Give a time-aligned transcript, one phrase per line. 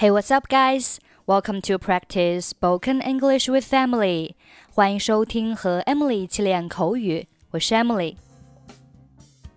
[0.00, 0.98] Hey, what's up, guys?
[1.26, 4.34] Welcome to practice spoken English with Emily.
[4.70, 7.26] 欢迎收听和 Emily 一起练口语。
[7.50, 8.16] 我是 Emily。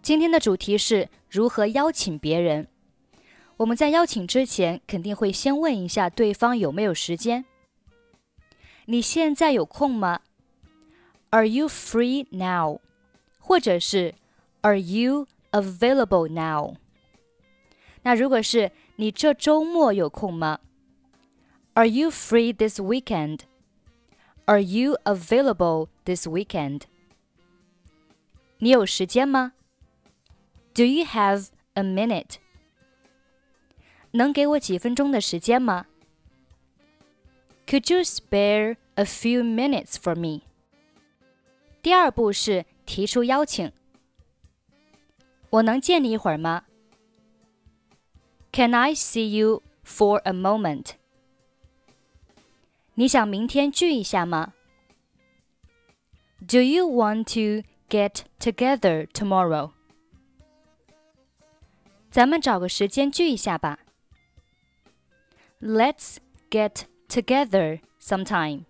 [0.02, 2.68] 今天的主题是如何邀请别人。
[3.58, 7.46] 我们在邀请之前，肯定会先问一下对方有没有时间。
[8.86, 10.22] 你现在有空吗？
[11.32, 12.80] Are you free now？
[13.38, 14.16] 或者是
[14.62, 16.76] Are you available now？
[18.02, 20.60] 那如果是 你这周末有空吗？
[21.74, 23.42] Are you free this weekend?
[24.46, 26.84] Are you available this weekend?
[28.58, 29.54] 你有时间吗？
[30.74, 32.36] Do you have a minute?
[34.12, 35.86] 能给我几分钟的时间吗？
[37.68, 40.42] Could you spare a few minutes for me?
[41.82, 43.72] 第二步是提出邀请。
[45.52, 46.66] 我能见你一会儿吗
[48.54, 50.92] ？can I see you for a moment?
[52.96, 54.54] 你想明天聚一下吗？
[56.48, 59.72] Do you want to get together tomorrow?
[62.12, 63.80] 咱们找个时间聚一下吧。
[65.62, 66.18] Let's
[66.50, 68.64] get together sometime.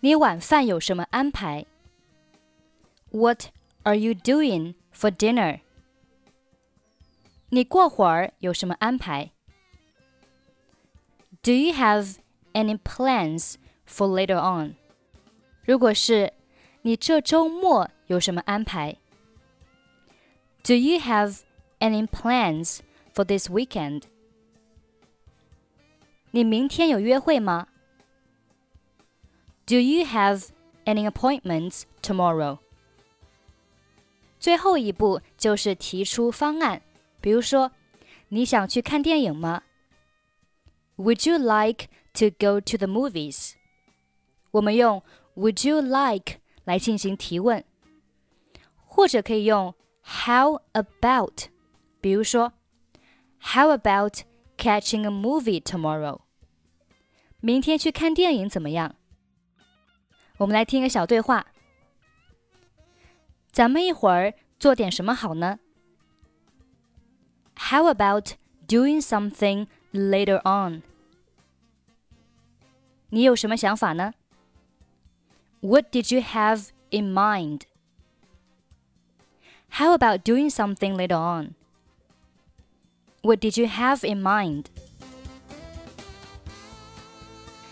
[0.00, 1.66] 你晚饭有什么安排？
[3.10, 3.46] What
[3.82, 5.60] are you doing for dinner?
[7.52, 9.32] 你过会儿有什么安排？
[11.42, 12.16] Do you have
[12.52, 13.54] any plans
[13.86, 14.74] for later on？
[15.64, 16.32] 如果是
[16.82, 18.96] 你这周末有什么安排？
[20.62, 21.40] Do you have
[21.78, 22.80] any plans
[23.14, 24.02] for this weekend？
[26.32, 27.68] 你明天有约会吗？
[29.66, 30.48] Do you have
[30.84, 32.58] any appointments tomorrow？
[34.38, 36.82] 最后一步就是提出方案。
[37.23, 37.71] 比如说，
[38.27, 39.63] 你想去看电影吗
[40.97, 43.53] ？Would you like to go to the movies？
[44.51, 45.01] 我们用
[45.35, 47.63] Would you like 来进行提问，
[48.85, 51.45] 或者可以用 How about？
[52.01, 52.51] 比如说
[53.39, 54.23] ，How about
[54.57, 56.23] catching a movie tomorrow？
[57.39, 58.97] 明天去看电影怎么样？
[60.39, 61.47] 我们来听一个小对话。
[63.49, 65.59] 咱们一会儿做点什么好呢
[67.62, 68.34] ？How about
[68.66, 70.82] doing something later on?
[73.10, 74.12] 你有什么想法呢？
[75.60, 77.62] What did you have in mind?
[79.70, 81.54] How about doing something later on?
[83.22, 84.66] What did you have in mind?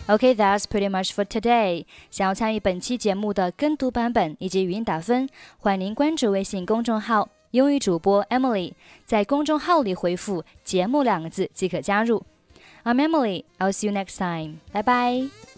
[0.07, 1.85] Okay, that's pretty much for today.
[2.09, 8.72] 想要参与本期节目的跟读版本以及语音打分，欢迎您关注微信公众号 英语主播 Emily
[9.04, 12.24] 在公众号里回复“节目”两个字即可加入。
[12.84, 13.44] I'm Emily.
[13.58, 14.56] I'll see you next time.
[14.72, 15.51] 拜拜。